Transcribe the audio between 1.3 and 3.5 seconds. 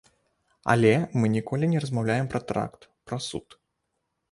ніколі не размаўляем пра тэракт, пра суд.